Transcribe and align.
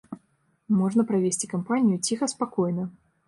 Можна 0.79 1.03
правесці 1.11 1.49
кампанію 1.53 1.99
ціха-спакойна. 2.09 2.89